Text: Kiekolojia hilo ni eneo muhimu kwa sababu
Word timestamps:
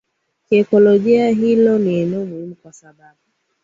Kiekolojia 0.49 1.29
hilo 1.29 1.77
ni 1.79 1.99
eneo 1.99 2.25
muhimu 2.25 2.55
kwa 2.55 2.73
sababu 2.73 3.17